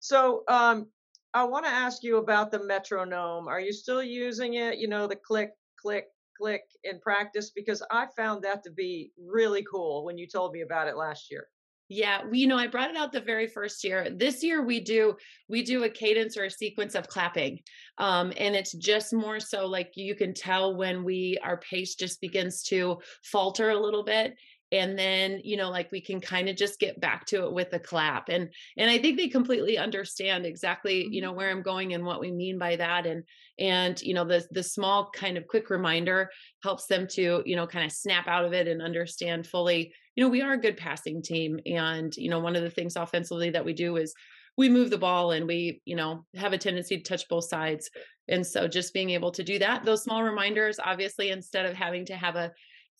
so 0.00 0.42
um, 0.48 0.86
I 1.32 1.44
want 1.44 1.64
to 1.64 1.70
ask 1.70 2.02
you 2.02 2.18
about 2.18 2.50
the 2.50 2.62
metronome. 2.62 3.48
Are 3.48 3.60
you 3.60 3.72
still 3.72 4.02
using 4.02 4.54
it? 4.54 4.78
You 4.78 4.86
know, 4.86 5.06
the 5.06 5.16
click, 5.16 5.52
click, 5.80 6.06
click 6.36 6.62
in 6.84 7.00
practice 7.00 7.50
because 7.50 7.82
I 7.90 8.06
found 8.16 8.42
that 8.44 8.62
to 8.64 8.70
be 8.70 9.12
really 9.18 9.64
cool 9.70 10.04
when 10.04 10.18
you 10.18 10.26
told 10.26 10.52
me 10.52 10.62
about 10.62 10.88
it 10.88 10.96
last 10.96 11.30
year. 11.30 11.48
Yeah, 11.90 12.22
we, 12.26 12.38
you 12.38 12.46
know, 12.46 12.56
I 12.56 12.66
brought 12.66 12.90
it 12.90 12.96
out 12.96 13.12
the 13.12 13.20
very 13.20 13.46
first 13.46 13.84
year. 13.84 14.08
This 14.10 14.42
year 14.42 14.64
we 14.64 14.80
do 14.80 15.16
we 15.50 15.62
do 15.62 15.84
a 15.84 15.90
cadence 15.90 16.36
or 16.36 16.44
a 16.44 16.50
sequence 16.50 16.94
of 16.94 17.08
clapping. 17.08 17.60
Um, 17.98 18.32
and 18.38 18.56
it's 18.56 18.72
just 18.72 19.12
more 19.12 19.38
so 19.38 19.66
like 19.66 19.92
you 19.94 20.14
can 20.14 20.32
tell 20.32 20.76
when 20.76 21.04
we 21.04 21.38
our 21.44 21.58
pace 21.58 21.94
just 21.94 22.22
begins 22.22 22.62
to 22.64 22.98
falter 23.22 23.70
a 23.70 23.78
little 23.78 24.02
bit 24.02 24.34
and 24.74 24.98
then 24.98 25.40
you 25.44 25.56
know 25.56 25.70
like 25.70 25.90
we 25.92 26.00
can 26.00 26.20
kind 26.20 26.48
of 26.48 26.56
just 26.56 26.80
get 26.80 27.00
back 27.00 27.24
to 27.24 27.44
it 27.44 27.52
with 27.52 27.72
a 27.72 27.78
clap 27.78 28.28
and 28.28 28.52
and 28.76 28.90
i 28.90 28.98
think 28.98 29.16
they 29.16 29.28
completely 29.28 29.78
understand 29.78 30.44
exactly 30.44 31.06
you 31.10 31.22
know 31.22 31.28
mm-hmm. 31.28 31.38
where 31.38 31.50
i'm 31.50 31.62
going 31.62 31.94
and 31.94 32.04
what 32.04 32.20
we 32.20 32.32
mean 32.32 32.58
by 32.58 32.74
that 32.74 33.06
and 33.06 33.22
and 33.58 34.02
you 34.02 34.12
know 34.12 34.24
the 34.24 34.44
the 34.50 34.62
small 34.62 35.10
kind 35.14 35.38
of 35.38 35.46
quick 35.46 35.70
reminder 35.70 36.28
helps 36.62 36.86
them 36.86 37.06
to 37.06 37.42
you 37.46 37.54
know 37.54 37.66
kind 37.66 37.86
of 37.86 37.92
snap 37.92 38.26
out 38.26 38.44
of 38.44 38.52
it 38.52 38.66
and 38.66 38.82
understand 38.82 39.46
fully 39.46 39.92
you 40.16 40.24
know 40.24 40.30
we 40.30 40.42
are 40.42 40.54
a 40.54 40.60
good 40.60 40.76
passing 40.76 41.22
team 41.22 41.60
and 41.66 42.16
you 42.16 42.28
know 42.28 42.40
one 42.40 42.56
of 42.56 42.62
the 42.62 42.70
things 42.70 42.96
offensively 42.96 43.50
that 43.50 43.64
we 43.64 43.72
do 43.72 43.96
is 43.96 44.12
we 44.56 44.68
move 44.68 44.90
the 44.90 44.98
ball 44.98 45.30
and 45.30 45.46
we 45.46 45.80
you 45.84 45.94
know 45.94 46.24
have 46.34 46.52
a 46.52 46.58
tendency 46.58 46.96
to 46.96 47.02
touch 47.02 47.28
both 47.28 47.44
sides 47.44 47.90
and 48.28 48.44
so 48.44 48.66
just 48.66 48.92
being 48.92 49.10
able 49.10 49.30
to 49.30 49.44
do 49.44 49.58
that 49.60 49.84
those 49.84 50.02
small 50.02 50.24
reminders 50.24 50.80
obviously 50.82 51.30
instead 51.30 51.64
of 51.64 51.74
having 51.74 52.04
to 52.04 52.16
have 52.16 52.34
a 52.34 52.50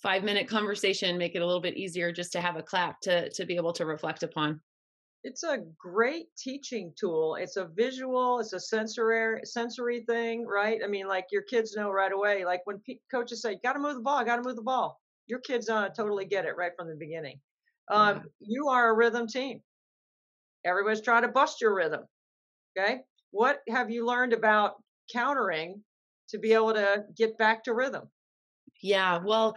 five 0.04 0.22
minute 0.22 0.46
conversation 0.46 1.16
make 1.16 1.34
it 1.34 1.40
a 1.40 1.46
little 1.46 1.62
bit 1.62 1.76
easier 1.76 2.12
just 2.12 2.30
to 2.32 2.40
have 2.40 2.56
a 2.56 2.62
clap 2.62 3.00
to 3.00 3.30
to 3.30 3.46
be 3.46 3.56
able 3.56 3.72
to 3.72 3.86
reflect 3.86 4.22
upon. 4.22 4.60
It's 5.24 5.42
a 5.42 5.60
great 5.78 6.26
teaching 6.36 6.92
tool. 7.00 7.36
It's 7.36 7.56
a 7.56 7.64
visual 7.64 8.38
it's 8.38 8.52
a 8.52 8.60
sensory 8.60 9.40
sensory 9.44 10.04
thing 10.06 10.46
right? 10.46 10.80
I 10.84 10.86
mean 10.86 11.08
like 11.08 11.26
your 11.32 11.42
kids 11.42 11.74
know 11.74 11.90
right 11.90 12.12
away 12.12 12.44
like 12.44 12.60
when 12.64 12.78
p- 12.80 13.00
coaches 13.10 13.42
say 13.42 13.58
got 13.64 13.72
to 13.72 13.80
move 13.80 13.94
the 13.94 14.02
ball 14.02 14.24
got 14.24 14.36
to 14.36 14.42
move 14.42 14.56
the 14.56 14.62
ball 14.62 15.00
your 15.26 15.40
kids 15.40 15.70
uh, 15.70 15.88
totally 15.88 16.26
get 16.26 16.44
it 16.44 16.56
right 16.56 16.72
from 16.76 16.88
the 16.88 16.96
beginning. 16.96 17.40
Um, 17.90 18.16
yeah. 18.16 18.22
you 18.40 18.68
are 18.68 18.90
a 18.90 18.94
rhythm 18.94 19.26
team. 19.26 19.62
Everybody's 20.66 21.00
trying 21.00 21.22
to 21.22 21.28
bust 21.28 21.62
your 21.62 21.74
rhythm 21.74 22.02
okay? 22.76 23.00
What 23.30 23.60
have 23.68 23.90
you 23.90 24.06
learned 24.06 24.32
about 24.32 24.74
countering 25.12 25.82
to 26.28 26.38
be 26.38 26.52
able 26.52 26.74
to 26.74 27.04
get 27.16 27.36
back 27.38 27.64
to 27.64 27.74
rhythm 27.74 28.08
yeah, 28.84 29.18
well, 29.24 29.56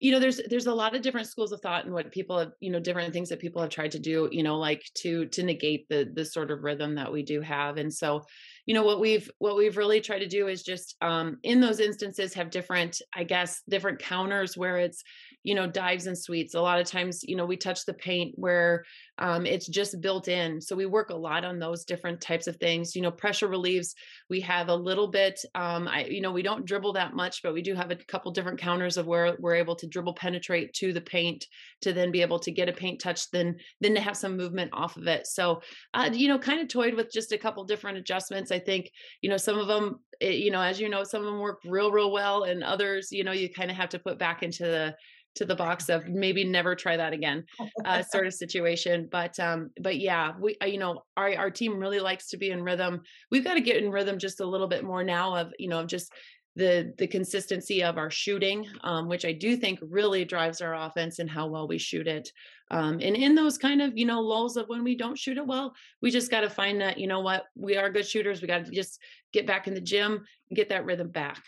you 0.00 0.12
know, 0.12 0.20
there's 0.20 0.40
there's 0.48 0.66
a 0.66 0.74
lot 0.74 0.94
of 0.94 1.02
different 1.02 1.26
schools 1.26 1.52
of 1.52 1.60
thought 1.60 1.84
and 1.84 1.92
what 1.92 2.12
people 2.12 2.38
have, 2.38 2.52
you 2.60 2.70
know, 2.70 2.80
different 2.80 3.12
things 3.12 3.28
that 3.28 3.40
people 3.40 3.60
have 3.60 3.70
tried 3.70 3.90
to 3.90 3.98
do, 3.98 4.28
you 4.32 4.42
know, 4.42 4.58
like 4.58 4.82
to 4.98 5.26
to 5.26 5.42
negate 5.42 5.88
the 5.90 6.10
the 6.14 6.24
sort 6.24 6.50
of 6.50 6.62
rhythm 6.62 6.94
that 6.94 7.12
we 7.12 7.22
do 7.22 7.40
have. 7.42 7.76
And 7.76 7.92
so, 7.92 8.24
you 8.66 8.74
know, 8.74 8.82
what 8.84 9.00
we've 9.00 9.30
what 9.38 9.56
we've 9.56 9.76
really 9.76 10.00
tried 10.00 10.20
to 10.20 10.28
do 10.28 10.48
is 10.48 10.62
just 10.62 10.96
um 11.02 11.38
in 11.42 11.60
those 11.60 11.80
instances 11.80 12.32
have 12.34 12.50
different, 12.50 13.02
I 13.14 13.24
guess, 13.24 13.62
different 13.68 13.98
counters 13.98 14.56
where 14.56 14.78
it's 14.78 15.02
you 15.42 15.54
know 15.54 15.66
dives 15.66 16.06
and 16.06 16.18
suites 16.18 16.54
a 16.54 16.60
lot 16.60 16.80
of 16.80 16.86
times 16.86 17.22
you 17.22 17.36
know 17.36 17.46
we 17.46 17.56
touch 17.56 17.84
the 17.84 17.94
paint 17.94 18.32
where 18.36 18.84
um, 19.18 19.44
it's 19.44 19.66
just 19.66 20.00
built 20.00 20.28
in. 20.28 20.60
So 20.60 20.74
we 20.74 20.86
work 20.86 21.10
a 21.10 21.14
lot 21.14 21.44
on 21.44 21.58
those 21.58 21.84
different 21.84 22.20
types 22.20 22.46
of 22.46 22.56
things. 22.56 22.96
You 22.96 23.02
know 23.02 23.10
pressure 23.10 23.48
relieves 23.48 23.94
we 24.28 24.40
have 24.40 24.68
a 24.68 24.74
little 24.74 25.08
bit 25.08 25.40
um, 25.54 25.88
i 25.88 26.04
you 26.04 26.20
know 26.20 26.32
we 26.32 26.42
don't 26.42 26.64
dribble 26.64 26.92
that 26.94 27.14
much 27.14 27.42
but 27.42 27.52
we 27.52 27.62
do 27.62 27.74
have 27.74 27.90
a 27.90 27.96
couple 27.96 28.30
different 28.30 28.58
counters 28.58 28.96
of 28.96 29.06
where 29.06 29.36
we're 29.38 29.54
able 29.54 29.76
to 29.76 29.86
dribble 29.86 30.14
penetrate 30.14 30.72
to 30.74 30.92
the 30.92 31.00
paint 31.00 31.46
to 31.82 31.92
then 31.92 32.10
be 32.10 32.22
able 32.22 32.38
to 32.38 32.50
get 32.50 32.68
a 32.68 32.72
paint 32.72 33.00
touch 33.00 33.30
then 33.30 33.56
then 33.80 33.94
to 33.94 34.00
have 34.00 34.16
some 34.16 34.36
movement 34.36 34.70
off 34.72 34.96
of 34.96 35.06
it. 35.06 35.26
So 35.26 35.60
uh, 35.94 36.10
you 36.12 36.28
know 36.28 36.38
kind 36.38 36.60
of 36.60 36.68
toyed 36.68 36.94
with 36.94 37.12
just 37.12 37.32
a 37.32 37.38
couple 37.38 37.64
different 37.64 37.98
adjustments. 37.98 38.50
I 38.50 38.58
think 38.58 38.90
you 39.20 39.28
know 39.28 39.36
some 39.36 39.58
of 39.58 39.66
them 39.66 40.00
it, 40.20 40.34
you 40.34 40.50
know 40.50 40.60
as 40.60 40.80
you 40.80 40.88
know 40.88 41.04
some 41.04 41.20
of 41.20 41.26
them 41.26 41.40
work 41.40 41.60
real 41.64 41.90
real 41.90 42.12
well 42.12 42.44
and 42.44 42.62
others 42.62 43.10
you 43.10 43.24
know 43.24 43.32
you 43.32 43.48
kind 43.48 43.70
of 43.70 43.76
have 43.76 43.88
to 43.90 43.98
put 43.98 44.18
back 44.18 44.42
into 44.42 44.64
the 44.64 44.94
to 45.36 45.44
the 45.44 45.54
box 45.54 45.88
of 45.88 46.06
maybe 46.08 46.44
never 46.44 46.74
try 46.74 46.96
that 46.96 47.12
again 47.12 47.44
uh, 47.84 48.02
sort 48.02 48.26
of 48.26 48.34
situation 48.34 49.08
but 49.10 49.38
um 49.38 49.70
but 49.80 49.98
yeah 49.98 50.32
we 50.40 50.56
uh, 50.62 50.66
you 50.66 50.78
know 50.78 51.02
our 51.16 51.34
our 51.36 51.50
team 51.50 51.78
really 51.78 52.00
likes 52.00 52.28
to 52.28 52.36
be 52.36 52.50
in 52.50 52.62
rhythm. 52.62 53.02
We've 53.30 53.44
got 53.44 53.54
to 53.54 53.60
get 53.60 53.82
in 53.82 53.90
rhythm 53.90 54.18
just 54.18 54.40
a 54.40 54.46
little 54.46 54.68
bit 54.68 54.84
more 54.84 55.04
now 55.04 55.36
of 55.36 55.52
you 55.58 55.68
know 55.68 55.84
just 55.84 56.12
the 56.56 56.92
the 56.98 57.06
consistency 57.06 57.82
of 57.82 57.96
our 57.96 58.10
shooting 58.10 58.66
um, 58.82 59.08
which 59.08 59.24
i 59.24 59.32
do 59.32 59.56
think 59.56 59.78
really 59.82 60.24
drives 60.24 60.60
our 60.60 60.74
offense 60.74 61.20
and 61.20 61.30
how 61.30 61.46
well 61.46 61.68
we 61.68 61.78
shoot 61.78 62.08
it 62.08 62.28
um, 62.72 62.94
and 63.00 63.16
in 63.16 63.34
those 63.34 63.56
kind 63.56 63.80
of 63.80 63.96
you 63.96 64.04
know 64.04 64.20
lulls 64.20 64.56
of 64.56 64.68
when 64.68 64.82
we 64.82 64.96
don't 64.96 65.18
shoot 65.18 65.38
it 65.38 65.46
well 65.46 65.72
we 66.02 66.10
just 66.10 66.30
got 66.30 66.40
to 66.40 66.50
find 66.50 66.80
that 66.80 66.98
you 66.98 67.06
know 67.06 67.20
what 67.20 67.44
we 67.54 67.76
are 67.76 67.88
good 67.88 68.06
shooters 68.06 68.42
we 68.42 68.48
got 68.48 68.64
to 68.64 68.70
just 68.72 68.98
get 69.32 69.46
back 69.46 69.68
in 69.68 69.74
the 69.74 69.80
gym 69.80 70.24
and 70.50 70.56
get 70.56 70.70
that 70.70 70.84
rhythm 70.84 71.08
back 71.08 71.40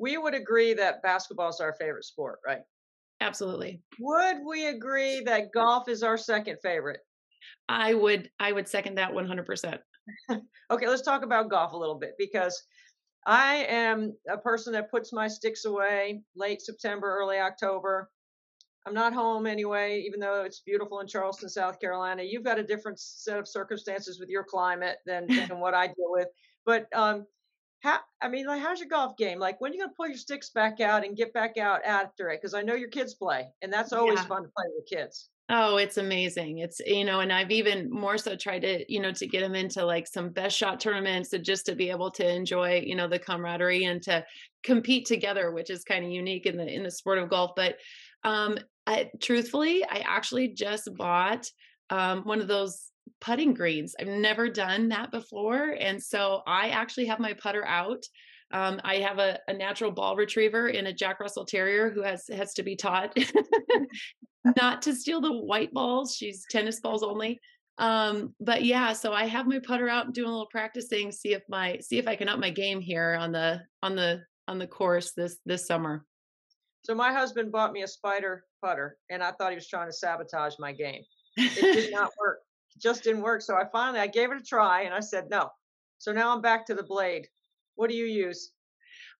we 0.00 0.16
would 0.16 0.34
agree 0.34 0.72
that 0.74 1.02
basketball 1.02 1.50
is 1.50 1.60
our 1.60 1.74
favorite 1.74 2.04
sport, 2.04 2.38
right? 2.44 2.62
Absolutely. 3.20 3.82
Would 4.00 4.38
we 4.48 4.66
agree 4.68 5.20
that 5.26 5.52
golf 5.52 5.88
is 5.88 6.02
our 6.02 6.16
second 6.16 6.56
favorite? 6.62 7.00
I 7.68 7.94
would 7.94 8.30
I 8.40 8.52
would 8.52 8.66
second 8.66 8.96
that 8.96 9.12
100%. 9.12 9.78
okay, 10.70 10.88
let's 10.88 11.02
talk 11.02 11.22
about 11.22 11.50
golf 11.50 11.72
a 11.72 11.76
little 11.76 11.98
bit 11.98 12.14
because 12.18 12.60
I 13.26 13.66
am 13.68 14.16
a 14.28 14.38
person 14.38 14.72
that 14.72 14.90
puts 14.90 15.12
my 15.12 15.28
sticks 15.28 15.66
away 15.66 16.22
late 16.34 16.62
September, 16.62 17.18
early 17.20 17.38
October. 17.38 18.10
I'm 18.86 18.94
not 18.94 19.12
home 19.12 19.46
anyway, 19.46 20.02
even 20.06 20.20
though 20.20 20.42
it's 20.42 20.60
beautiful 20.60 21.00
in 21.00 21.06
Charleston, 21.06 21.50
South 21.50 21.78
Carolina. 21.78 22.22
You've 22.22 22.44
got 22.44 22.58
a 22.58 22.62
different 22.62 22.98
set 22.98 23.38
of 23.38 23.46
circumstances 23.46 24.18
with 24.18 24.30
your 24.30 24.42
climate 24.42 24.96
than, 25.04 25.26
than 25.48 25.60
what 25.60 25.74
I 25.74 25.88
deal 25.88 26.10
with. 26.10 26.28
But 26.64 26.86
um, 26.94 27.26
how 27.80 27.98
I 28.20 28.28
mean, 28.28 28.46
like, 28.46 28.62
how's 28.62 28.78
your 28.78 28.88
golf 28.88 29.16
game? 29.16 29.38
Like, 29.38 29.60
when 29.60 29.72
are 29.72 29.74
you 29.74 29.80
gonna 29.80 29.92
pull 29.96 30.08
your 30.08 30.16
sticks 30.16 30.50
back 30.50 30.80
out 30.80 31.04
and 31.04 31.16
get 31.16 31.32
back 31.32 31.56
out 31.56 31.84
after 31.84 32.30
it? 32.30 32.40
Because 32.40 32.54
I 32.54 32.62
know 32.62 32.74
your 32.74 32.90
kids 32.90 33.14
play, 33.14 33.46
and 33.62 33.72
that's 33.72 33.92
always 33.92 34.18
yeah. 34.18 34.26
fun 34.26 34.42
to 34.42 34.48
play 34.48 34.66
with 34.76 34.86
kids. 34.86 35.30
Oh, 35.48 35.78
it's 35.78 35.96
amazing. 35.96 36.58
It's 36.58 36.80
you 36.80 37.04
know, 37.04 37.20
and 37.20 37.32
I've 37.32 37.50
even 37.50 37.90
more 37.90 38.18
so 38.18 38.36
tried 38.36 38.60
to 38.60 38.84
you 38.92 39.00
know 39.00 39.12
to 39.12 39.26
get 39.26 39.40
them 39.40 39.54
into 39.54 39.84
like 39.84 40.06
some 40.06 40.28
best 40.28 40.56
shot 40.56 40.78
tournaments, 40.78 41.32
and 41.32 41.44
just 41.44 41.66
to 41.66 41.74
be 41.74 41.90
able 41.90 42.10
to 42.12 42.28
enjoy 42.28 42.82
you 42.84 42.94
know 42.94 43.08
the 43.08 43.18
camaraderie 43.18 43.84
and 43.84 44.02
to 44.02 44.24
compete 44.62 45.06
together, 45.06 45.50
which 45.50 45.70
is 45.70 45.82
kind 45.82 46.04
of 46.04 46.10
unique 46.10 46.46
in 46.46 46.56
the 46.56 46.66
in 46.66 46.82
the 46.82 46.90
sport 46.90 47.18
of 47.18 47.30
golf. 47.30 47.52
But 47.56 47.76
um, 48.24 48.58
I, 48.86 49.10
truthfully, 49.20 49.84
I 49.84 50.04
actually 50.06 50.48
just 50.48 50.88
bought 50.94 51.46
um, 51.88 52.22
one 52.22 52.40
of 52.40 52.48
those 52.48 52.89
putting 53.20 53.54
greens. 53.54 53.94
I've 54.00 54.08
never 54.08 54.48
done 54.48 54.88
that 54.88 55.10
before. 55.10 55.76
And 55.78 56.02
so 56.02 56.42
I 56.46 56.70
actually 56.70 57.06
have 57.06 57.20
my 57.20 57.34
putter 57.34 57.64
out. 57.64 58.04
Um, 58.52 58.80
I 58.82 58.96
have 58.96 59.18
a, 59.18 59.38
a, 59.46 59.52
natural 59.52 59.92
ball 59.92 60.16
retriever 60.16 60.66
and 60.66 60.88
a 60.88 60.92
Jack 60.92 61.20
Russell 61.20 61.44
Terrier 61.44 61.88
who 61.88 62.02
has 62.02 62.26
has 62.32 62.52
to 62.54 62.64
be 62.64 62.74
taught 62.74 63.16
not 64.56 64.82
to 64.82 64.94
steal 64.94 65.20
the 65.20 65.32
white 65.32 65.72
balls. 65.72 66.16
She's 66.16 66.44
tennis 66.50 66.80
balls 66.80 67.04
only. 67.04 67.40
Um, 67.78 68.34
but 68.40 68.64
yeah, 68.64 68.92
so 68.92 69.12
I 69.12 69.26
have 69.26 69.46
my 69.46 69.60
putter 69.60 69.88
out 69.88 70.06
and 70.06 70.14
doing 70.14 70.28
a 70.28 70.32
little 70.32 70.48
practicing, 70.50 71.12
see 71.12 71.32
if 71.32 71.42
my 71.48 71.78
see 71.78 71.98
if 71.98 72.08
I 72.08 72.16
can 72.16 72.28
up 72.28 72.40
my 72.40 72.50
game 72.50 72.80
here 72.80 73.16
on 73.20 73.30
the 73.30 73.60
on 73.84 73.94
the 73.94 74.22
on 74.48 74.58
the 74.58 74.66
course 74.66 75.12
this 75.12 75.38
this 75.46 75.66
summer. 75.66 76.04
So 76.82 76.94
my 76.94 77.12
husband 77.12 77.52
bought 77.52 77.72
me 77.72 77.82
a 77.82 77.88
spider 77.88 78.44
putter, 78.64 78.98
and 79.10 79.22
I 79.22 79.30
thought 79.30 79.50
he 79.50 79.54
was 79.54 79.68
trying 79.68 79.86
to 79.86 79.92
sabotage 79.92 80.54
my 80.58 80.72
game. 80.72 81.02
It 81.36 81.54
did 81.54 81.92
not 81.92 82.10
work 82.20 82.40
just 82.78 83.04
didn't 83.04 83.22
work. 83.22 83.42
So 83.42 83.56
I 83.56 83.64
finally 83.70 84.00
I 84.00 84.06
gave 84.06 84.30
it 84.30 84.40
a 84.40 84.44
try 84.44 84.82
and 84.82 84.94
I 84.94 85.00
said 85.00 85.28
no. 85.30 85.50
So 85.98 86.12
now 86.12 86.34
I'm 86.34 86.40
back 86.40 86.66
to 86.66 86.74
the 86.74 86.82
blade. 86.82 87.28
What 87.74 87.90
do 87.90 87.96
you 87.96 88.06
use? 88.06 88.52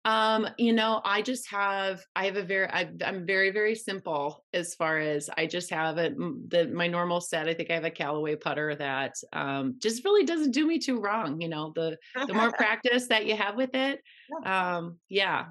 Um, 0.07 0.49
you 0.57 0.73
know, 0.73 1.02
I 1.04 1.21
just 1.21 1.50
have 1.50 2.02
I 2.16 2.25
have 2.25 2.37
a 2.37 2.42
very 2.42 2.69
I, 2.69 2.90
am 3.02 3.26
very 3.26 3.50
very 3.50 3.75
simple 3.75 4.45
as 4.54 4.75
far 4.75 4.99
as 4.99 5.28
I 5.37 5.47
just 5.47 5.69
have 5.71 5.99
it 5.99 6.16
the 6.16 6.71
my 6.73 6.87
normal 6.87 7.21
set. 7.21 7.49
I 7.49 7.54
think 7.54 7.71
I 7.71 7.75
have 7.75 7.85
a 7.85 7.90
Callaway 7.90 8.37
putter 8.37 8.75
that 8.76 9.16
um 9.35 9.76
just 9.78 10.04
really 10.04 10.25
doesn't 10.25 10.52
do 10.52 10.66
me 10.66 10.78
too 10.78 11.00
wrong. 11.00 11.40
You 11.40 11.49
know, 11.49 11.73
the 11.75 11.99
the 12.26 12.33
more 12.33 12.50
practice 12.57 13.09
that 13.09 13.26
you 13.26 13.37
have 13.37 13.57
with 13.57 13.75
it, 13.75 14.00
um, 14.47 14.99
yeah. 15.11 15.47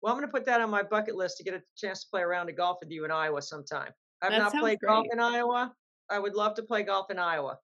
Well, 0.00 0.12
I'm 0.12 0.18
going 0.20 0.28
to 0.28 0.32
put 0.32 0.46
that 0.46 0.60
on 0.60 0.70
my 0.70 0.84
bucket 0.84 1.16
list 1.16 1.38
to 1.38 1.44
get 1.44 1.54
a 1.54 1.62
chance 1.76 2.04
to 2.04 2.10
play 2.10 2.22
around 2.22 2.46
to 2.46 2.52
golf 2.52 2.78
with 2.80 2.90
you 2.90 3.04
in 3.04 3.10
Iowa 3.10 3.42
sometime. 3.42 3.90
I've 4.22 4.30
that 4.30 4.38
not 4.38 4.52
played 4.52 4.78
great. 4.78 4.88
golf 4.88 5.06
in 5.12 5.18
Iowa, 5.18 5.72
I 6.10 6.18
would 6.18 6.34
love 6.34 6.54
to 6.54 6.62
play 6.62 6.82
golf 6.82 7.10
in 7.10 7.18
Iowa. 7.18 7.58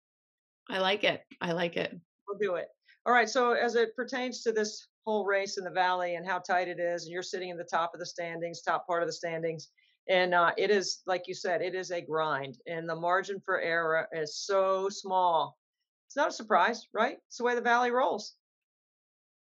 I 0.71 0.79
like 0.79 1.05
it. 1.05 1.23
I 1.41 1.53
like 1.53 1.77
it. 1.77 1.99
We'll 2.27 2.39
do 2.39 2.57
it. 2.57 2.69
All 3.07 3.13
right. 3.13 3.29
So 3.29 3.53
as 3.53 3.75
it 3.75 3.95
pertains 3.97 4.43
to 4.43 4.53
this 4.53 4.89
whole 5.05 5.27
race 5.27 5.59
in 5.59 5.65
the 5.65 5.71
valley 5.71 6.15
and 6.15 6.27
how 6.27 6.39
tight 6.39 6.69
it 6.69 6.81
is, 6.81 7.05
and 7.05 7.13
you're 7.13 7.23
sitting 7.23 7.51
in 7.51 7.57
the 7.57 7.65
top 7.65 7.93
of 7.95 8.01
the 8.01 8.07
standings, 8.07 8.63
top 8.63 8.87
part 8.87 9.03
of 9.03 9.09
the 9.09 9.13
standings, 9.13 9.69
and 10.09 10.35
uh, 10.35 10.53
it 10.57 10.71
is 10.71 11.03
like 11.07 11.27
you 11.27 11.35
said, 11.35 11.63
it 11.63 11.75
is 11.75 11.91
a 11.91 12.01
grind, 12.01 12.59
and 12.67 12.89
the 12.89 12.95
margin 12.95 13.41
for 13.45 13.61
error 13.61 14.09
is 14.13 14.37
so 14.37 14.89
small. 14.89 15.59
It's 16.07 16.17
not 16.17 16.29
a 16.29 16.33
surprise, 16.33 16.87
right? 16.93 17.19
It's 17.29 17.39
the 17.39 17.45
way 17.45 17.55
the 17.55 17.61
valley 17.61 17.91
rolls. 17.91 18.35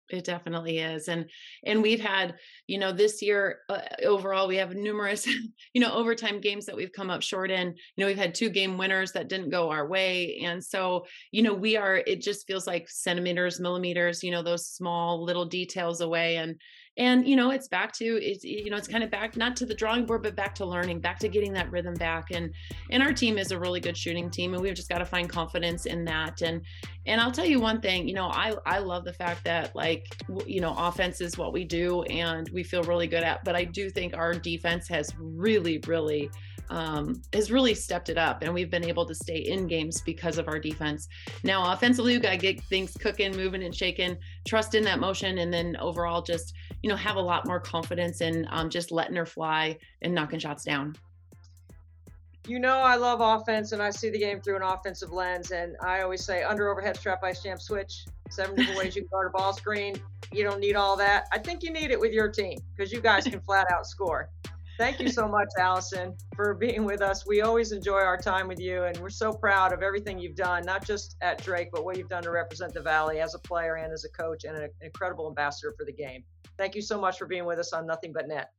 It 0.09 0.23
definitely 0.23 0.79
is. 0.79 1.07
And 1.07 1.29
and 1.65 1.81
we've 1.81 1.99
had, 1.99 2.35
you 2.67 2.77
know, 2.77 2.91
this 2.91 3.21
year 3.21 3.59
uh, 3.69 3.81
overall 4.03 4.47
we 4.47 4.57
have 4.57 4.75
numerous, 4.75 5.27
you 5.73 5.81
know, 5.81 5.93
overtime 5.93 6.41
games 6.41 6.65
that 6.67 6.75
we've 6.75 6.91
come 6.91 7.09
up 7.09 7.23
short 7.23 7.49
in. 7.49 7.69
You 7.69 7.75
know, 7.97 8.05
we've 8.05 8.17
had 8.17 8.35
two 8.35 8.49
game 8.49 8.77
winners 8.77 9.13
that 9.13 9.29
didn't 9.29 9.49
go 9.49 9.71
our 9.71 9.87
way. 9.87 10.41
And 10.43 10.63
so, 10.63 11.05
you 11.31 11.41
know, 11.41 11.53
we 11.53 11.75
are 11.75 11.97
it 11.97 12.21
just 12.21 12.45
feels 12.45 12.67
like 12.67 12.87
centimeters, 12.89 13.59
millimeters, 13.59 14.23
you 14.23 14.31
know, 14.31 14.43
those 14.43 14.67
small 14.67 15.23
little 15.23 15.45
details 15.45 16.01
away 16.01 16.37
and 16.37 16.55
and 16.97 17.27
you 17.27 17.35
know 17.35 17.51
it's 17.51 17.67
back 17.67 17.91
to 17.91 18.05
it's 18.23 18.43
you 18.43 18.69
know 18.69 18.77
it's 18.77 18.87
kind 18.87 19.03
of 19.03 19.11
back 19.11 19.35
not 19.35 19.55
to 19.55 19.65
the 19.65 19.73
drawing 19.73 20.05
board 20.05 20.23
but 20.23 20.35
back 20.35 20.55
to 20.55 20.65
learning 20.65 20.99
back 20.99 21.19
to 21.19 21.27
getting 21.27 21.51
that 21.51 21.69
rhythm 21.71 21.93
back 21.95 22.31
and 22.31 22.53
and 22.91 23.03
our 23.03 23.11
team 23.11 23.37
is 23.37 23.51
a 23.51 23.59
really 23.59 23.79
good 23.79 23.97
shooting 23.97 24.29
team 24.29 24.53
and 24.53 24.61
we've 24.61 24.73
just 24.73 24.89
got 24.89 24.99
to 24.99 25.05
find 25.05 25.29
confidence 25.29 25.85
in 25.85 26.05
that 26.05 26.41
and 26.41 26.61
and 27.05 27.19
i'll 27.19 27.31
tell 27.31 27.45
you 27.45 27.59
one 27.59 27.81
thing 27.81 28.07
you 28.07 28.13
know 28.13 28.27
i 28.27 28.53
i 28.65 28.79
love 28.79 29.03
the 29.03 29.13
fact 29.13 29.43
that 29.43 29.75
like 29.75 30.05
you 30.45 30.61
know 30.61 30.73
offense 30.77 31.21
is 31.21 31.37
what 31.37 31.51
we 31.51 31.63
do 31.63 32.03
and 32.03 32.49
we 32.49 32.63
feel 32.63 32.83
really 32.83 33.07
good 33.07 33.23
at 33.23 33.43
but 33.43 33.55
i 33.55 33.63
do 33.63 33.89
think 33.89 34.15
our 34.15 34.33
defense 34.33 34.87
has 34.87 35.13
really 35.17 35.79
really 35.87 36.29
um, 36.69 37.21
has 37.33 37.51
really 37.51 37.75
stepped 37.75 38.09
it 38.09 38.17
up, 38.17 38.41
and 38.41 38.53
we've 38.53 38.71
been 38.71 38.85
able 38.85 39.05
to 39.05 39.15
stay 39.15 39.37
in 39.37 39.67
games 39.67 40.01
because 40.01 40.37
of 40.37 40.47
our 40.47 40.59
defense. 40.59 41.07
Now, 41.43 41.71
offensively, 41.71 42.13
we 42.13 42.19
got 42.19 42.31
to 42.31 42.37
get 42.37 42.61
things 42.63 42.93
cooking, 42.93 43.35
moving, 43.35 43.63
and 43.63 43.75
shaking. 43.75 44.17
Trust 44.47 44.75
in 44.75 44.83
that 44.85 44.99
motion, 44.99 45.37
and 45.39 45.53
then 45.53 45.77
overall, 45.77 46.21
just 46.21 46.53
you 46.85 46.89
know, 46.89 46.95
have 46.95 47.15
a 47.15 47.21
lot 47.21 47.47
more 47.47 47.59
confidence 47.59 48.21
in 48.21 48.47
um, 48.51 48.69
just 48.69 48.91
letting 48.91 49.15
her 49.15 49.25
fly 49.25 49.75
and 50.03 50.13
knocking 50.13 50.37
shots 50.37 50.63
down. 50.63 50.95
You 52.47 52.59
know, 52.59 52.77
I 52.77 52.95
love 52.95 53.21
offense, 53.21 53.71
and 53.71 53.81
I 53.81 53.89
see 53.89 54.11
the 54.11 54.19
game 54.19 54.39
through 54.39 54.57
an 54.57 54.61
offensive 54.61 55.11
lens. 55.11 55.49
And 55.49 55.75
I 55.81 56.01
always 56.01 56.23
say, 56.23 56.43
under 56.43 56.69
overhead 56.69 56.95
strap, 56.95 57.23
ice 57.23 57.41
jam 57.41 57.57
switch. 57.57 58.05
Seven 58.29 58.55
different 58.55 58.77
ways 58.77 58.95
you 58.95 59.01
can 59.01 59.09
guard 59.09 59.25
a 59.25 59.29
ball 59.31 59.51
screen. 59.51 59.95
You 60.31 60.43
don't 60.43 60.59
need 60.59 60.75
all 60.75 60.95
that. 60.97 61.25
I 61.33 61.39
think 61.39 61.63
you 61.63 61.71
need 61.71 61.89
it 61.89 61.99
with 61.99 62.11
your 62.11 62.29
team 62.29 62.59
because 62.77 62.93
you 62.93 63.01
guys 63.01 63.23
can 63.23 63.39
flat 63.47 63.65
out 63.71 63.87
score. 63.87 64.29
Thank 64.77 64.99
you 64.99 65.07
so 65.07 65.25
much, 65.25 65.47
Allison, 65.57 66.15
for 66.35 66.53
being 66.53 66.83
with 66.83 67.01
us. 67.01 67.25
We 67.25 67.41
always 67.41 67.71
enjoy 67.71 67.99
our 67.99 68.17
time 68.17 68.49
with 68.49 68.59
you, 68.59 68.83
and 68.83 68.97
we're 68.97 69.09
so 69.09 69.31
proud 69.31 69.71
of 69.71 69.81
everything 69.81 70.19
you've 70.19 70.35
done, 70.35 70.63
not 70.65 70.85
just 70.85 71.15
at 71.21 71.41
Drake, 71.41 71.69
but 71.71 71.85
what 71.85 71.97
you've 71.97 72.09
done 72.09 72.23
to 72.23 72.31
represent 72.31 72.73
the 72.73 72.81
Valley 72.81 73.21
as 73.21 73.35
a 73.35 73.39
player 73.39 73.75
and 73.75 73.93
as 73.93 74.03
a 74.03 74.09
coach 74.09 74.43
and 74.43 74.57
an 74.57 74.69
incredible 74.81 75.29
ambassador 75.29 75.73
for 75.77 75.85
the 75.85 75.93
game. 75.93 76.23
Thank 76.57 76.75
you 76.75 76.81
so 76.81 76.99
much 76.99 77.17
for 77.17 77.25
being 77.25 77.45
with 77.45 77.57
us 77.57 77.71
on 77.71 77.87
Nothing 77.87 78.11
But 78.11 78.27
Net. 78.27 78.51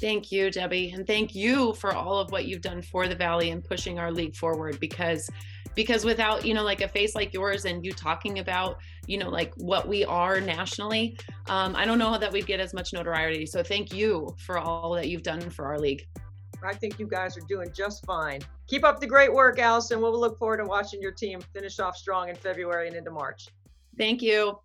Thank 0.00 0.32
you, 0.32 0.50
Debbie, 0.50 0.92
and 0.92 1.06
thank 1.06 1.34
you 1.34 1.74
for 1.74 1.92
all 1.92 2.18
of 2.18 2.30
what 2.30 2.46
you've 2.46 2.62
done 2.62 2.80
for 2.80 3.06
the 3.06 3.14
Valley 3.14 3.50
and 3.50 3.62
pushing 3.62 3.98
our 3.98 4.10
league 4.10 4.34
forward 4.34 4.80
because 4.80 5.28
because 5.74 6.04
without 6.04 6.44
you 6.44 6.54
know 6.54 6.64
like 6.64 6.80
a 6.80 6.88
face 6.88 7.14
like 7.14 7.32
yours 7.32 7.64
and 7.64 7.84
you 7.84 7.92
talking 7.92 8.38
about 8.38 8.78
you 9.06 9.18
know 9.18 9.28
like 9.28 9.52
what 9.56 9.88
we 9.88 10.04
are 10.04 10.40
nationally 10.40 11.16
um, 11.48 11.74
i 11.76 11.84
don't 11.84 11.98
know 11.98 12.18
that 12.18 12.32
we'd 12.32 12.46
get 12.46 12.60
as 12.60 12.74
much 12.74 12.92
notoriety. 12.92 13.46
So 13.46 13.62
thank 13.62 13.92
you 13.92 14.34
for 14.38 14.58
all 14.58 14.92
that 14.94 15.08
you've 15.08 15.22
done 15.22 15.50
for 15.50 15.66
our 15.66 15.78
league. 15.78 16.06
I 16.62 16.74
think 16.74 16.98
you 16.98 17.06
guys 17.06 17.36
are 17.38 17.46
doing 17.48 17.72
just 17.74 18.04
fine. 18.04 18.40
Keep 18.68 18.84
up 18.84 19.00
the 19.00 19.06
great 19.06 19.32
work 19.32 19.58
allison. 19.58 20.00
We'll 20.00 20.18
look 20.18 20.38
forward 20.38 20.58
to 20.58 20.64
watching 20.64 21.00
your 21.00 21.12
team 21.12 21.40
finish 21.54 21.80
off 21.80 21.96
strong 21.96 22.28
in 22.28 22.36
february 22.36 22.88
and 22.88 22.96
into 22.96 23.10
march. 23.10 23.48
Thank 23.96 24.22
you 24.22 24.58